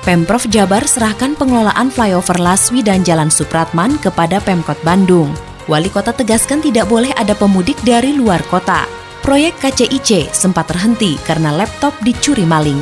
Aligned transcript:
Pemprov 0.00 0.48
Jabar 0.48 0.88
serahkan 0.88 1.36
pengelolaan 1.36 1.92
flyover 1.92 2.40
Laswi 2.40 2.80
dan 2.80 3.04
Jalan 3.04 3.28
Supratman 3.28 4.00
kepada 4.00 4.40
Pemkot 4.40 4.80
Bandung. 4.80 5.28
Wali 5.68 5.92
kota 5.92 6.16
tegaskan 6.16 6.64
tidak 6.64 6.88
boleh 6.88 7.12
ada 7.20 7.36
pemudik 7.36 7.76
dari 7.84 8.16
luar 8.16 8.40
kota. 8.48 8.88
Proyek 9.20 9.60
KCIC 9.60 10.32
sempat 10.32 10.72
terhenti 10.72 11.20
karena 11.28 11.52
laptop 11.52 11.92
dicuri 12.00 12.48
maling. 12.48 12.80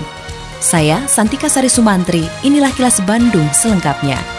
Saya 0.63 1.03
Santika 1.11 1.51
Sari 1.51 1.67
Sumantri, 1.67 2.23
inilah 2.47 2.71
kilas 2.71 3.03
Bandung 3.03 3.51
selengkapnya. 3.51 4.38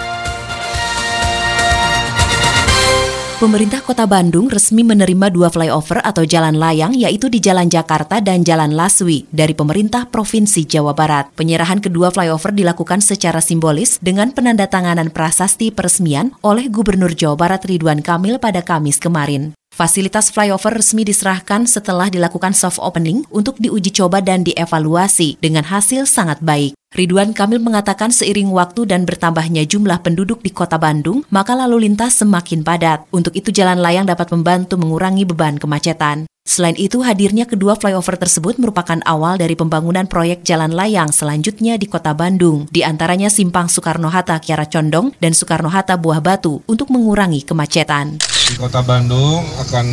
Pemerintah 3.40 3.80
Kota 3.80 4.04
Bandung 4.04 4.52
resmi 4.52 4.84
menerima 4.84 5.32
dua 5.32 5.48
flyover 5.48 6.04
atau 6.04 6.28
jalan 6.28 6.60
layang 6.60 6.92
yaitu 6.92 7.32
di 7.32 7.40
Jalan 7.40 7.72
Jakarta 7.72 8.20
dan 8.20 8.44
Jalan 8.44 8.76
Laswi 8.76 9.32
dari 9.32 9.56
pemerintah 9.56 10.12
Provinsi 10.12 10.68
Jawa 10.68 10.92
Barat. 10.92 11.32
Penyerahan 11.40 11.80
kedua 11.80 12.12
flyover 12.12 12.52
dilakukan 12.52 13.00
secara 13.00 13.40
simbolis 13.40 13.96
dengan 14.04 14.36
penandatanganan 14.36 15.16
prasasti 15.16 15.72
peresmian 15.72 16.36
oleh 16.44 16.68
Gubernur 16.68 17.16
Jawa 17.16 17.40
Barat 17.40 17.64
Ridwan 17.64 18.04
Kamil 18.04 18.44
pada 18.44 18.60
Kamis 18.60 19.00
kemarin. 19.00 19.56
Fasilitas 19.72 20.36
flyover 20.36 20.76
resmi 20.76 21.08
diserahkan 21.08 21.64
setelah 21.64 22.12
dilakukan 22.12 22.52
soft 22.52 22.84
opening 22.84 23.24
untuk 23.32 23.56
diuji 23.56 23.96
coba 23.96 24.20
dan 24.20 24.44
dievaluasi 24.44 25.40
dengan 25.40 25.64
hasil 25.64 26.12
sangat 26.12 26.44
baik. 26.44 26.79
Ridwan 26.90 27.38
Kamil 27.38 27.62
mengatakan 27.62 28.10
seiring 28.10 28.50
waktu 28.50 28.90
dan 28.90 29.06
bertambahnya 29.06 29.62
jumlah 29.62 30.02
penduduk 30.02 30.42
di 30.42 30.50
kota 30.50 30.82
Bandung, 30.82 31.22
maka 31.30 31.54
lalu 31.54 31.86
lintas 31.86 32.18
semakin 32.18 32.66
padat. 32.66 33.06
Untuk 33.14 33.38
itu 33.38 33.54
jalan 33.54 33.78
layang 33.78 34.10
dapat 34.10 34.34
membantu 34.34 34.74
mengurangi 34.82 35.22
beban 35.22 35.62
kemacetan. 35.62 36.26
Selain 36.50 36.74
itu, 36.82 37.06
hadirnya 37.06 37.46
kedua 37.46 37.78
flyover 37.78 38.18
tersebut 38.18 38.58
merupakan 38.58 38.98
awal 39.06 39.38
dari 39.38 39.54
pembangunan 39.54 40.10
proyek 40.10 40.42
jalan 40.42 40.74
layang 40.74 41.14
selanjutnya 41.14 41.78
di 41.78 41.86
kota 41.86 42.18
Bandung, 42.18 42.66
di 42.74 42.82
antaranya 42.82 43.30
Simpang 43.30 43.70
Soekarno-Hatta 43.70 44.42
Kiara 44.42 44.66
Condong 44.66 45.14
dan 45.22 45.38
Soekarno-Hatta 45.38 45.94
Buah 46.02 46.26
Batu 46.26 46.66
untuk 46.66 46.90
mengurangi 46.90 47.46
kemacetan. 47.46 48.18
Di 48.50 48.58
kota 48.58 48.82
Bandung 48.82 49.46
akan 49.62 49.86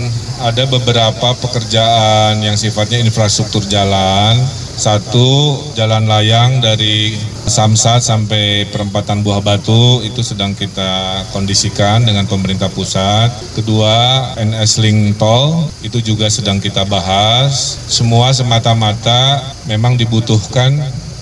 ada 0.49 0.65
beberapa 0.65 1.37
pekerjaan 1.45 2.41
yang 2.41 2.57
sifatnya 2.57 3.05
infrastruktur 3.05 3.61
jalan. 3.69 4.41
Satu, 4.77 5.57
jalan 5.73 6.05
layang 6.05 6.61
dari 6.61 7.17
Samsat 7.49 8.05
sampai 8.05 8.69
perempatan 8.69 9.25
Buah 9.25 9.41
Batu 9.41 10.05
itu 10.05 10.21
sedang 10.21 10.53
kita 10.53 11.25
kondisikan 11.33 12.05
dengan 12.05 12.29
pemerintah 12.29 12.69
pusat. 12.69 13.33
Kedua, 13.57 14.31
NS 14.37 14.85
Link 14.85 15.17
Tol 15.17 15.65
itu 15.81 16.05
juga 16.05 16.29
sedang 16.29 16.61
kita 16.61 16.85
bahas. 16.85 17.81
Semua 17.89 18.37
semata-mata 18.37 19.41
memang 19.65 19.97
dibutuhkan 19.97 20.77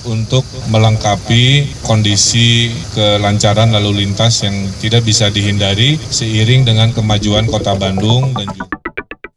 untuk 0.04 0.44
melengkapi 0.68 1.70
kondisi 1.86 2.74
kelancaran 2.92 3.72
lalu 3.72 4.04
lintas 4.04 4.44
yang 4.44 4.66
tidak 4.82 5.06
bisa 5.06 5.32
dihindari 5.32 5.96
seiring 6.10 6.66
dengan 6.66 6.92
kemajuan 6.92 7.48
kota 7.48 7.72
Bandung 7.78 8.36
dan 8.36 8.48
juga 8.52 8.83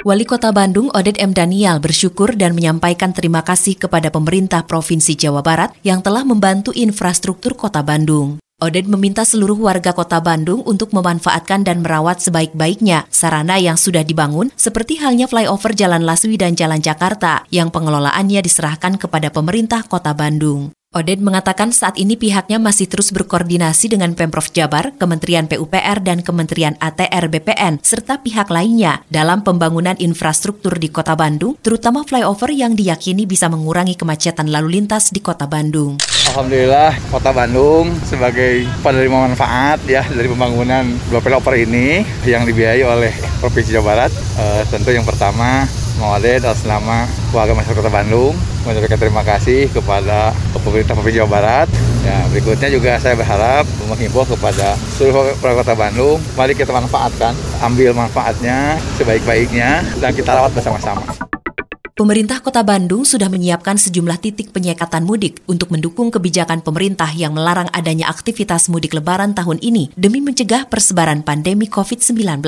Wali 0.07 0.23
Kota 0.23 0.55
Bandung 0.55 0.87
Oded 0.95 1.19
M. 1.19 1.35
Daniel 1.35 1.83
bersyukur 1.83 2.31
dan 2.39 2.55
menyampaikan 2.55 3.11
terima 3.11 3.43
kasih 3.43 3.75
kepada 3.75 4.07
pemerintah 4.07 4.63
Provinsi 4.63 5.19
Jawa 5.19 5.43
Barat 5.43 5.75
yang 5.83 5.99
telah 5.99 6.23
membantu 6.23 6.71
infrastruktur 6.71 7.59
Kota 7.59 7.83
Bandung. 7.83 8.39
Oded 8.63 8.87
meminta 8.87 9.27
seluruh 9.27 9.59
warga 9.59 9.91
kota 9.91 10.23
Bandung 10.23 10.63
untuk 10.63 10.95
memanfaatkan 10.95 11.67
dan 11.67 11.83
merawat 11.83 12.23
sebaik-baiknya 12.23 13.03
sarana 13.11 13.59
yang 13.59 13.75
sudah 13.75 14.07
dibangun 14.07 14.47
seperti 14.55 14.95
halnya 15.03 15.27
flyover 15.27 15.75
Jalan 15.75 16.07
Laswi 16.07 16.39
dan 16.39 16.55
Jalan 16.55 16.79
Jakarta 16.79 17.43
yang 17.51 17.67
pengelolaannya 17.67 18.39
diserahkan 18.39 18.95
kepada 18.95 19.27
pemerintah 19.27 19.83
kota 19.83 20.15
Bandung. 20.15 20.76
Oded 20.95 21.19
mengatakan 21.19 21.75
saat 21.75 21.99
ini 21.99 22.15
pihaknya 22.15 22.63
masih 22.63 22.87
terus 22.87 23.11
berkoordinasi 23.11 23.91
dengan 23.91 24.15
Pemprov 24.15 24.47
Jabar, 24.55 24.95
Kementerian 24.95 25.43
PUPR, 25.43 25.99
dan 25.99 26.23
Kementerian 26.23 26.79
ATR 26.79 27.27
BPN, 27.27 27.83
serta 27.83 28.23
pihak 28.23 28.47
lainnya 28.47 29.03
dalam 29.11 29.43
pembangunan 29.43 29.99
infrastruktur 29.99 30.79
di 30.79 30.87
kota 30.87 31.11
Bandung, 31.19 31.59
terutama 31.59 32.07
flyover 32.07 32.55
yang 32.55 32.71
diyakini 32.71 33.27
bisa 33.27 33.51
mengurangi 33.51 33.99
kemacetan 33.99 34.47
lalu 34.47 34.79
lintas 34.79 35.11
di 35.11 35.19
kota 35.19 35.43
Bandung. 35.43 35.99
Alhamdulillah 36.31 36.95
Kota 37.11 37.35
Bandung 37.35 37.91
sebagai 38.07 38.63
penerima 38.79 39.27
manfaat 39.27 39.83
ya 39.91 40.07
dari 40.07 40.31
pembangunan 40.31 40.87
dua 41.11 41.19
flyover 41.19 41.67
ini 41.67 42.07
yang 42.23 42.47
dibiayai 42.47 42.87
oleh 42.87 43.11
Provinsi 43.43 43.75
Jawa 43.75 43.91
Barat. 43.91 44.11
E, 44.39 44.63
tentu 44.71 44.95
yang 44.95 45.03
pertama 45.03 45.67
Atas 45.97 46.63
nama 46.69 47.09
warga 47.33 47.57
masyarakat 47.57 47.89
Bandung 47.89 48.37
menyampaikan 48.63 49.01
terima 49.01 49.25
kasih 49.25 49.67
kepada 49.73 50.31
pemerintah 50.53 50.93
Provinsi 50.93 51.17
Jawa 51.19 51.29
Barat. 51.29 51.67
Ya, 52.05 52.23
berikutnya 52.31 52.69
juga 52.71 52.95
saya 53.01 53.17
berharap 53.19 53.67
menghimbau 53.89 54.23
kepada 54.23 54.77
seluruh 54.95 55.35
warga 55.43 55.55
Kota 55.65 55.75
Bandung, 55.75 56.21
mari 56.39 56.55
kita 56.55 56.71
manfaatkan, 56.71 57.35
ambil 57.59 57.91
manfaatnya 57.91 58.79
sebaik-baiknya 58.95 59.83
dan 59.99 60.15
kita 60.15 60.31
rawat 60.31 60.53
bersama-sama. 60.55 61.26
Pemerintah 61.97 62.45
Kota 62.45 62.61
Bandung 62.61 63.09
sudah 63.09 63.25
menyiapkan 63.25 63.73
sejumlah 63.73 64.21
titik 64.21 64.53
penyekatan 64.53 65.01
mudik 65.01 65.41
untuk 65.49 65.73
mendukung 65.73 66.13
kebijakan 66.13 66.61
pemerintah 66.61 67.09
yang 67.09 67.33
melarang 67.33 67.65
adanya 67.73 68.05
aktivitas 68.13 68.69
mudik 68.69 68.93
lebaran 68.93 69.33
tahun 69.33 69.57
ini 69.65 69.89
demi 69.97 70.21
mencegah 70.21 70.69
persebaran 70.69 71.25
pandemi 71.25 71.65
COVID-19. 71.65 72.45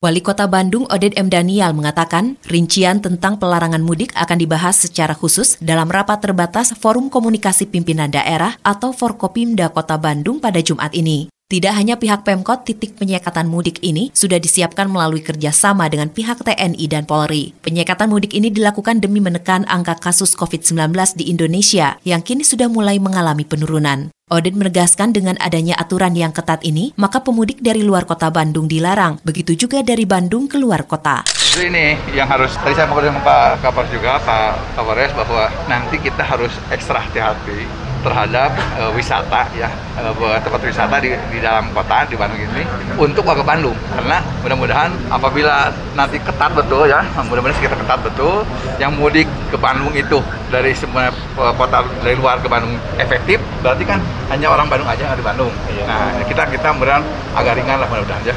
Wali 0.00 0.20
Kota 0.24 0.48
Bandung 0.48 0.88
Oded 0.88 1.12
M. 1.12 1.28
Daniel 1.28 1.76
mengatakan, 1.76 2.40
rincian 2.48 3.04
tentang 3.04 3.36
pelarangan 3.36 3.84
mudik 3.84 4.16
akan 4.16 4.40
dibahas 4.40 4.88
secara 4.88 5.12
khusus 5.12 5.60
dalam 5.60 5.92
rapat 5.92 6.24
terbatas 6.24 6.72
Forum 6.72 7.12
Komunikasi 7.12 7.68
Pimpinan 7.68 8.08
Daerah 8.08 8.56
atau 8.64 8.96
Forkopimda 8.96 9.76
Kota 9.76 10.00
Bandung 10.00 10.40
pada 10.40 10.64
Jumat 10.64 10.96
ini. 10.96 11.28
Tidak 11.46 11.70
hanya 11.78 11.94
pihak 11.94 12.26
Pemkot, 12.26 12.66
titik 12.66 12.98
penyekatan 12.98 13.46
mudik 13.46 13.78
ini 13.78 14.10
sudah 14.10 14.34
disiapkan 14.34 14.90
melalui 14.90 15.22
kerjasama 15.22 15.86
dengan 15.86 16.10
pihak 16.10 16.42
TNI 16.42 16.90
dan 16.90 17.06
Polri. 17.06 17.54
Penyekatan 17.62 18.10
mudik 18.10 18.34
ini 18.34 18.50
dilakukan 18.50 18.98
demi 18.98 19.22
menekan 19.22 19.62
angka 19.70 19.94
kasus 19.94 20.34
COVID-19 20.34 20.90
di 21.14 21.30
Indonesia 21.30 22.02
yang 22.02 22.26
kini 22.26 22.42
sudah 22.42 22.66
mulai 22.66 22.98
mengalami 22.98 23.46
penurunan. 23.46 24.10
Odin 24.26 24.58
menegaskan 24.58 25.14
dengan 25.14 25.38
adanya 25.38 25.78
aturan 25.78 26.18
yang 26.18 26.34
ketat 26.34 26.66
ini, 26.66 26.90
maka 26.98 27.22
pemudik 27.22 27.62
dari 27.62 27.86
luar 27.86 28.10
kota 28.10 28.26
Bandung 28.26 28.66
dilarang, 28.66 29.22
begitu 29.22 29.54
juga 29.54 29.86
dari 29.86 30.02
Bandung 30.02 30.50
ke 30.50 30.58
luar 30.58 30.82
kota. 30.82 31.22
Ini 31.54 32.10
yang 32.10 32.26
harus, 32.26 32.58
tadi 32.58 32.74
saya 32.74 32.90
dengan 32.90 33.22
Pak 33.22 33.62
Kapolres 33.62 33.94
juga, 33.94 34.18
Pak 34.18 34.74
Kapolres, 34.74 35.14
bahwa 35.14 35.46
nanti 35.70 35.94
kita 36.02 36.26
harus 36.26 36.50
ekstra 36.74 37.06
hati-hati 37.06 37.86
terhadap 38.06 38.54
uh, 38.78 38.94
wisata 38.94 39.50
ya 39.58 39.66
uh, 39.98 40.38
tempat 40.38 40.62
wisata 40.62 41.02
di, 41.02 41.10
di 41.34 41.38
dalam 41.42 41.74
kota 41.74 42.06
di 42.06 42.14
Bandung 42.14 42.38
ini 42.38 42.62
untuk 42.94 43.26
warga 43.26 43.42
Bandung. 43.42 43.74
Karena 43.90 44.22
mudah-mudahan 44.46 44.94
apabila 45.10 45.74
nanti 45.98 46.22
ketat 46.22 46.54
betul 46.54 46.86
ya 46.86 47.02
mudah-mudahan 47.26 47.58
kita 47.58 47.74
ketat 47.74 48.00
betul 48.06 48.46
yang 48.78 48.94
mudik 48.94 49.26
ke 49.50 49.58
Bandung 49.58 49.90
itu 49.90 50.22
dari 50.54 50.70
semua 50.70 51.10
uh, 51.34 51.54
kota 51.58 51.82
dari 52.06 52.14
luar 52.14 52.38
ke 52.38 52.46
Bandung 52.46 52.78
efektif 53.02 53.42
berarti 53.66 53.82
kan 53.82 53.98
hanya 54.30 54.54
orang 54.54 54.70
Bandung 54.70 54.86
aja 54.86 55.10
yang 55.10 55.18
di 55.18 55.26
Bandung. 55.26 55.50
Iya. 55.66 55.84
nah 55.90 56.08
kita 56.22 56.42
kita 56.46 56.68
mudah 56.78 57.02
agak 57.34 57.58
ringan 57.58 57.82
lah 57.82 57.88
mudah-mudahan 57.90 58.22
ya. 58.22 58.36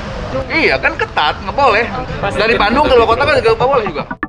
Iya. 0.50 0.76
Kan 0.82 0.98
ketat 0.98 1.38
nggak 1.46 1.54
boleh. 1.54 1.86
Dari 2.34 2.58
Bandung 2.58 2.90
ke 2.90 2.98
luar 2.98 3.08
kota 3.14 3.22
kan 3.22 3.34
nggak 3.38 3.58
boleh 3.62 3.86
juga 3.86 4.29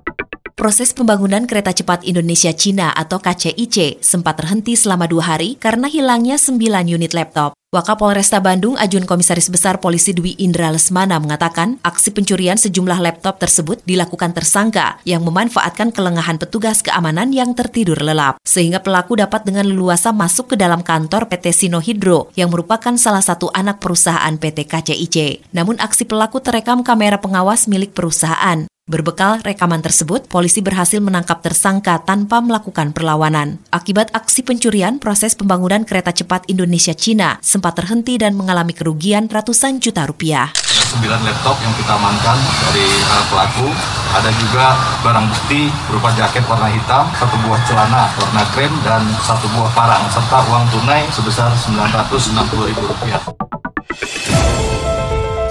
Proses 0.60 0.92
pembangunan 0.92 1.48
kereta 1.48 1.72
cepat 1.72 2.04
Indonesia 2.04 2.52
Cina 2.52 2.92
atau 2.92 3.16
KCIC 3.16 4.04
sempat 4.04 4.36
terhenti 4.36 4.76
selama 4.76 5.08
dua 5.08 5.32
hari 5.32 5.56
karena 5.56 5.88
hilangnya 5.88 6.36
9 6.36 6.60
unit 6.84 7.16
laptop. 7.16 7.56
Wakapolresta 7.72 8.44
Bandung 8.44 8.76
Ajun 8.76 9.08
Komisaris 9.08 9.48
Besar 9.48 9.80
Polisi 9.80 10.12
Dwi 10.12 10.36
Indra 10.36 10.68
Lesmana 10.68 11.16
mengatakan 11.16 11.80
aksi 11.80 12.12
pencurian 12.12 12.60
sejumlah 12.60 13.00
laptop 13.00 13.40
tersebut 13.40 13.80
dilakukan 13.88 14.36
tersangka 14.36 15.00
yang 15.08 15.24
memanfaatkan 15.24 15.96
kelengahan 15.96 16.36
petugas 16.36 16.84
keamanan 16.84 17.32
yang 17.32 17.56
tertidur 17.56 17.96
lelap. 17.96 18.36
Sehingga 18.44 18.84
pelaku 18.84 19.16
dapat 19.16 19.48
dengan 19.48 19.64
leluasa 19.64 20.12
masuk 20.12 20.52
ke 20.52 20.56
dalam 20.60 20.84
kantor 20.84 21.24
PT 21.32 21.56
Sinohydro 21.56 22.36
yang 22.36 22.52
merupakan 22.52 22.92
salah 23.00 23.24
satu 23.24 23.48
anak 23.56 23.80
perusahaan 23.80 24.36
PT 24.36 24.68
KCIC. 24.68 25.16
Namun 25.56 25.80
aksi 25.80 26.04
pelaku 26.04 26.44
terekam 26.44 26.84
kamera 26.84 27.16
pengawas 27.16 27.64
milik 27.64 27.96
perusahaan. 27.96 28.68
Berbekal 28.90 29.38
rekaman 29.46 29.86
tersebut, 29.86 30.26
polisi 30.26 30.58
berhasil 30.66 30.98
menangkap 30.98 31.38
tersangka 31.46 32.02
tanpa 32.02 32.42
melakukan 32.42 32.90
perlawanan. 32.90 33.62
Akibat 33.70 34.10
aksi 34.10 34.42
pencurian, 34.42 34.98
proses 34.98 35.38
pembangunan 35.38 35.86
kereta 35.86 36.10
cepat 36.10 36.50
Indonesia-Cina 36.50 37.38
sempat 37.38 37.78
terhenti 37.78 38.18
dan 38.18 38.34
mengalami 38.34 38.74
kerugian 38.74 39.30
ratusan 39.30 39.78
juta 39.78 40.10
rupiah. 40.10 40.50
9 40.90 41.06
laptop 41.06 41.54
yang 41.62 41.70
kita 41.78 41.92
amankan 41.94 42.34
dari 42.66 42.82
uh, 43.14 43.22
pelaku. 43.30 43.70
Ada 44.10 44.30
juga 44.42 44.74
barang 45.06 45.26
bukti 45.30 45.70
berupa 45.86 46.10
jaket 46.18 46.42
warna 46.50 46.66
hitam, 46.74 47.06
satu 47.14 47.38
buah 47.46 47.62
celana 47.70 48.10
warna 48.18 48.42
krem, 48.50 48.74
dan 48.82 49.06
satu 49.22 49.46
buah 49.54 49.70
parang, 49.70 50.02
serta 50.10 50.42
uang 50.50 50.66
tunai 50.74 51.06
sebesar 51.14 51.54
Rp960.000. 51.54 53.38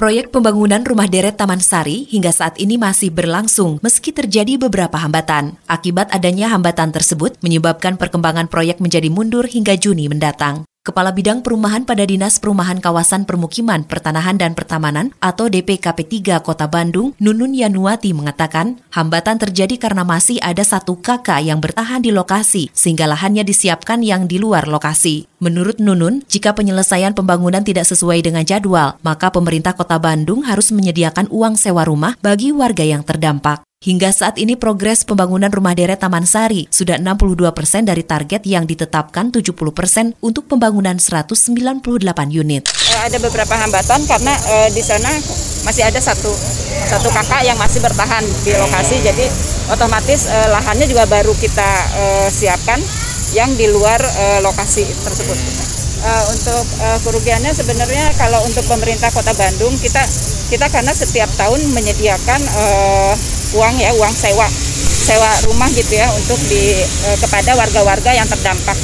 Proyek 0.00 0.32
pembangunan 0.32 0.80
rumah 0.80 1.04
deret 1.04 1.36
Taman 1.36 1.60
Sari 1.60 2.08
hingga 2.08 2.32
saat 2.32 2.56
ini 2.56 2.80
masih 2.80 3.12
berlangsung 3.12 3.84
meski 3.84 4.16
terjadi 4.16 4.56
beberapa 4.56 4.96
hambatan. 4.96 5.60
Akibat 5.68 6.08
adanya 6.08 6.48
hambatan 6.56 6.88
tersebut 6.88 7.36
menyebabkan 7.44 8.00
perkembangan 8.00 8.48
proyek 8.48 8.80
menjadi 8.80 9.12
mundur 9.12 9.44
hingga 9.44 9.76
Juni 9.76 10.08
mendatang. 10.08 10.64
Kepala 10.80 11.12
Bidang 11.12 11.44
Perumahan 11.44 11.84
pada 11.84 12.08
Dinas 12.08 12.40
Perumahan 12.40 12.80
Kawasan 12.80 13.28
Permukiman, 13.28 13.84
Pertanahan 13.84 14.40
dan 14.40 14.56
Pertamanan 14.56 15.12
atau 15.20 15.52
DPKP 15.52 16.24
3 16.24 16.40
Kota 16.40 16.72
Bandung, 16.72 17.12
Nunun 17.20 17.52
Yanuati 17.52 18.16
mengatakan, 18.16 18.80
hambatan 18.88 19.36
terjadi 19.36 19.76
karena 19.76 20.08
masih 20.08 20.40
ada 20.40 20.64
satu 20.64 20.96
kakak 20.96 21.44
yang 21.44 21.60
bertahan 21.60 22.00
di 22.00 22.08
lokasi 22.08 22.72
sehingga 22.72 23.04
lahannya 23.04 23.44
disiapkan 23.44 24.00
yang 24.00 24.24
di 24.24 24.40
luar 24.40 24.72
lokasi. 24.72 25.28
Menurut 25.36 25.84
Nunun, 25.84 26.24
jika 26.32 26.56
penyelesaian 26.56 27.12
pembangunan 27.12 27.60
tidak 27.60 27.84
sesuai 27.84 28.24
dengan 28.24 28.48
jadwal, 28.48 28.96
maka 29.04 29.28
pemerintah 29.28 29.76
Kota 29.76 30.00
Bandung 30.00 30.48
harus 30.48 30.72
menyediakan 30.72 31.28
uang 31.28 31.60
sewa 31.60 31.84
rumah 31.84 32.16
bagi 32.24 32.56
warga 32.56 32.88
yang 32.88 33.04
terdampak. 33.04 33.69
Hingga 33.80 34.12
saat 34.12 34.36
ini 34.36 34.60
progres 34.60 35.08
pembangunan 35.08 35.48
rumah 35.48 35.72
deret 35.72 35.96
Taman 35.96 36.28
Sari 36.28 36.68
sudah 36.68 37.00
62 37.00 37.48
persen 37.56 37.88
dari 37.88 38.04
target 38.04 38.44
yang 38.44 38.68
ditetapkan 38.68 39.32
70 39.32 39.56
persen 39.72 40.12
untuk 40.20 40.44
pembangunan 40.44 41.00
198 41.00 41.80
unit. 42.28 42.68
Eh, 42.68 43.00
ada 43.08 43.16
beberapa 43.16 43.56
hambatan 43.56 44.04
karena 44.04 44.36
eh, 44.36 44.68
di 44.76 44.84
sana 44.84 45.08
masih 45.64 45.88
ada 45.88 45.96
satu 45.96 46.28
satu 46.92 47.08
kakak 47.08 47.40
yang 47.40 47.56
masih 47.56 47.80
bertahan 47.80 48.20
di 48.44 48.52
lokasi, 48.52 49.00
jadi 49.00 49.24
otomatis 49.72 50.28
eh, 50.28 50.48
lahannya 50.52 50.84
juga 50.84 51.08
baru 51.08 51.32
kita 51.40 51.70
eh, 51.96 52.28
siapkan 52.28 52.84
yang 53.32 53.48
di 53.56 53.64
luar 53.64 53.96
eh, 53.96 54.44
lokasi 54.44 54.84
tersebut. 55.08 55.40
Eh, 56.04 56.24
untuk 56.28 56.68
eh, 56.84 56.98
kerugiannya 57.00 57.56
sebenarnya 57.56 58.12
kalau 58.20 58.44
untuk 58.44 58.68
pemerintah 58.68 59.08
Kota 59.08 59.32
Bandung 59.32 59.72
kita 59.80 60.04
kita 60.52 60.68
karena 60.68 60.92
setiap 60.92 61.32
tahun 61.40 61.64
menyediakan 61.72 62.40
eh, 62.44 63.39
uang 63.54 63.74
ya 63.78 63.90
uang 63.98 64.14
sewa 64.14 64.46
sewa 65.00 65.30
rumah 65.50 65.66
gitu 65.72 65.96
ya 65.96 66.06
untuk 66.14 66.38
di 66.46 66.76
eh, 66.84 67.16
kepada 67.18 67.56
warga-warga 67.58 68.14
yang 68.14 68.28
terdampak. 68.28 68.76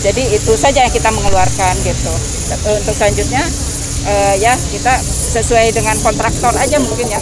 Jadi 0.00 0.38
itu 0.38 0.52
saja 0.54 0.86
yang 0.86 0.94
kita 0.94 1.10
mengeluarkan 1.10 1.74
gitu. 1.82 2.12
Untuk 2.70 2.94
selanjutnya 2.94 3.42
eh, 4.06 4.34
ya 4.40 4.54
kita 4.54 4.94
sesuai 5.36 5.74
dengan 5.74 5.98
kontraktor 6.00 6.54
aja 6.56 6.78
mungkin 6.78 7.10
ya. 7.10 7.20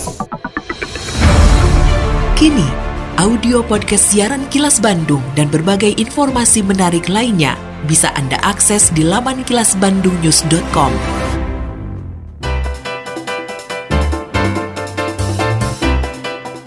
Kini, 2.35 2.69
audio 3.17 3.65
podcast 3.65 4.13
siaran 4.13 4.45
Kilas 4.53 4.79
Bandung 4.83 5.23
dan 5.33 5.49
berbagai 5.49 5.97
informasi 5.97 6.61
menarik 6.61 7.09
lainnya 7.09 7.57
bisa 7.89 8.13
Anda 8.13 8.37
akses 8.43 8.93
di 8.93 9.05
laman 9.07 9.45
kilasbandungnews.com. 9.49 11.24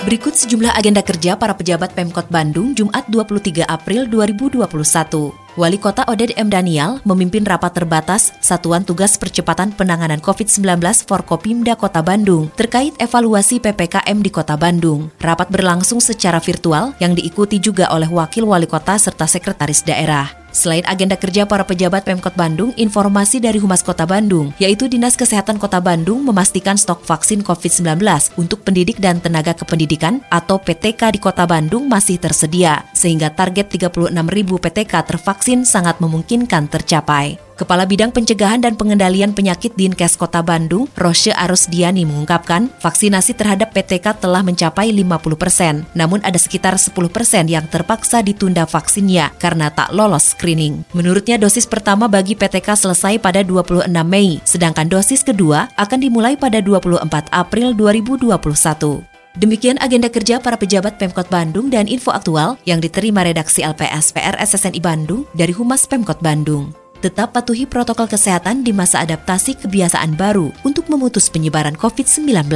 Berikut 0.08 0.40
sejumlah 0.40 0.72
agenda 0.72 1.04
kerja 1.04 1.36
para 1.36 1.52
pejabat 1.52 1.92
Pemkot 1.92 2.32
Bandung 2.32 2.72
Jumat 2.72 3.12
23 3.12 3.68
April 3.68 4.08
2021. 4.08 5.47
Wali 5.58 5.82
Kota 5.82 6.06
Oded 6.06 6.38
M. 6.38 6.54
Daniel 6.54 7.02
memimpin 7.02 7.42
rapat 7.42 7.74
terbatas 7.74 8.30
Satuan 8.46 8.86
Tugas 8.86 9.18
Percepatan 9.18 9.74
Penanganan 9.74 10.22
COVID-19 10.22 10.62
Forkopimda 11.10 11.74
Kota 11.74 12.06
Bandung 12.06 12.54
terkait 12.54 12.94
evaluasi 13.02 13.58
PPKM 13.58 14.22
di 14.22 14.30
Kota 14.30 14.54
Bandung. 14.54 15.10
Rapat 15.18 15.50
berlangsung 15.50 15.98
secara 15.98 16.38
virtual 16.38 16.94
yang 17.02 17.18
diikuti 17.18 17.58
juga 17.58 17.90
oleh 17.90 18.06
Wakil 18.06 18.46
Wali 18.46 18.70
Kota 18.70 19.02
serta 19.02 19.26
Sekretaris 19.26 19.82
Daerah. 19.82 20.48
Selain 20.58 20.82
agenda 20.90 21.14
kerja 21.14 21.46
para 21.46 21.62
pejabat 21.62 22.02
Pemkot 22.02 22.34
Bandung, 22.34 22.74
informasi 22.82 23.38
dari 23.38 23.62
Humas 23.62 23.86
Kota 23.86 24.10
Bandung, 24.10 24.58
yaitu 24.58 24.90
Dinas 24.90 25.14
Kesehatan 25.14 25.62
Kota 25.62 25.78
Bandung 25.78 26.26
memastikan 26.26 26.74
stok 26.74 27.06
vaksin 27.06 27.46
COVID-19 27.46 28.02
untuk 28.42 28.66
pendidik 28.66 28.98
dan 28.98 29.22
tenaga 29.22 29.54
kependidikan 29.54 30.24
atau 30.34 30.58
PTK 30.58 31.14
di 31.14 31.20
Kota 31.22 31.46
Bandung 31.46 31.86
masih 31.86 32.18
tersedia, 32.18 32.90
sehingga 32.98 33.30
target 33.30 33.70
36.000 33.70 34.10
PTK 34.58 34.94
tervaksin 35.06 35.47
sangat 35.64 36.04
memungkinkan 36.04 36.68
tercapai. 36.68 37.40
Kepala 37.58 37.90
Bidang 37.90 38.14
Pencegahan 38.14 38.62
dan 38.62 38.78
Pengendalian 38.78 39.34
Penyakit 39.34 39.74
Dinkes 39.74 40.14
Kota 40.14 40.46
Bandung, 40.46 40.86
Roshe 40.94 41.34
Arusdiani 41.34 42.06
mengungkapkan, 42.06 42.70
vaksinasi 42.84 43.34
terhadap 43.34 43.74
PTK 43.74 44.14
telah 44.22 44.46
mencapai 44.46 44.94
50 44.94 45.34
persen, 45.34 45.82
namun 45.98 46.22
ada 46.22 46.38
sekitar 46.38 46.78
10 46.78 46.94
persen 47.10 47.50
yang 47.50 47.66
terpaksa 47.66 48.22
ditunda 48.22 48.70
vaksinnya 48.70 49.34
karena 49.42 49.74
tak 49.74 49.90
lolos 49.90 50.38
screening. 50.38 50.86
Menurutnya 50.94 51.42
dosis 51.42 51.66
pertama 51.66 52.06
bagi 52.06 52.38
PTK 52.38 52.78
selesai 52.78 53.18
pada 53.18 53.42
26 53.42 53.90
Mei, 54.06 54.38
sedangkan 54.46 54.86
dosis 54.86 55.26
kedua 55.26 55.74
akan 55.82 55.98
dimulai 55.98 56.38
pada 56.38 56.62
24 56.62 57.10
April 57.34 57.74
2021. 57.74 59.17
Demikian 59.38 59.78
agenda 59.78 60.10
kerja 60.10 60.42
para 60.42 60.58
pejabat 60.58 60.98
Pemkot 60.98 61.30
Bandung 61.30 61.70
dan 61.70 61.86
info 61.86 62.10
aktual 62.10 62.58
yang 62.66 62.82
diterima 62.82 63.22
redaksi 63.22 63.62
LPS 63.62 64.10
PR 64.18 64.34
SSNI 64.34 64.82
Bandung 64.82 65.30
dari 65.38 65.54
Humas 65.54 65.86
Pemkot 65.86 66.18
Bandung. 66.26 66.74
Tetap 66.98 67.38
patuhi 67.38 67.70
protokol 67.70 68.10
kesehatan 68.10 68.66
di 68.66 68.74
masa 68.74 69.06
adaptasi 69.06 69.62
kebiasaan 69.62 70.18
baru 70.18 70.50
untuk 70.66 70.90
memutus 70.90 71.30
penyebaran 71.30 71.78
COVID-19. 71.78 72.50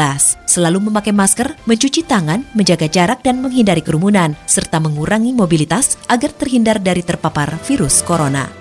Selalu 0.49 0.89
memakai 0.89 1.13
masker, 1.13 1.53
mencuci 1.69 2.01
tangan, 2.01 2.41
menjaga 2.57 2.89
jarak 2.89 3.21
dan 3.21 3.45
menghindari 3.45 3.85
kerumunan, 3.85 4.33
serta 4.49 4.81
mengurangi 4.81 5.37
mobilitas 5.37 6.01
agar 6.09 6.33
terhindar 6.33 6.81
dari 6.81 7.05
terpapar 7.05 7.61
virus 7.61 8.01
corona. 8.01 8.60